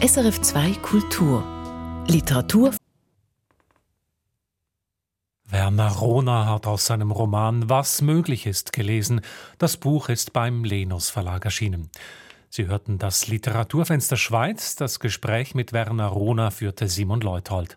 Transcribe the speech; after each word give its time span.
SRF 0.00 0.40
2 0.42 0.74
Kultur 0.74 1.44
Literatur 2.06 2.72
Werner 5.50 5.90
Rohner 5.90 6.46
hat 6.46 6.68
aus 6.68 6.86
seinem 6.86 7.10
Roman 7.10 7.68
Was 7.68 8.00
möglich 8.00 8.46
ist 8.46 8.72
gelesen. 8.72 9.22
Das 9.58 9.76
Buch 9.76 10.08
ist 10.08 10.32
beim 10.32 10.62
Lenus 10.62 11.10
Verlag 11.10 11.44
erschienen. 11.44 11.90
Sie 12.48 12.68
hörten 12.68 12.98
das 12.98 13.26
Literaturfenster 13.26 14.16
Schweiz. 14.16 14.76
Das 14.76 15.00
Gespräch 15.00 15.56
mit 15.56 15.72
Werner 15.72 16.06
Rohner 16.06 16.52
führte 16.52 16.86
Simon 16.86 17.20
Leuthold. 17.20 17.76